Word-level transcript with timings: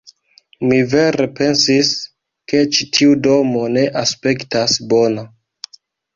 Mi 0.69 0.77
vere 0.93 1.27
pensis, 1.39 1.91
ke 2.53 2.63
ĉi 2.79 2.89
tiu 2.97 3.13
domo 3.29 3.67
ne 3.77 3.85
aspektas 4.03 4.81
bona 4.97 5.29